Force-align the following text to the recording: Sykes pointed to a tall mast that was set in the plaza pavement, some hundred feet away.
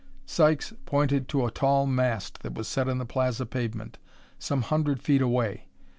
Sykes 0.25 0.73
pointed 0.87 1.27
to 1.27 1.45
a 1.45 1.51
tall 1.51 1.85
mast 1.85 2.39
that 2.41 2.55
was 2.55 2.67
set 2.67 2.87
in 2.87 2.97
the 2.97 3.05
plaza 3.05 3.45
pavement, 3.45 3.99
some 4.39 4.63
hundred 4.63 4.99
feet 5.03 5.21
away. 5.21 5.67